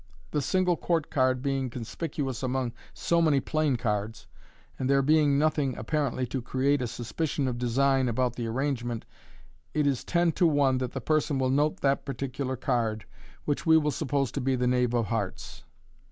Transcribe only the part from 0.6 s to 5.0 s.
court card being conspicuous among so many plain cards, and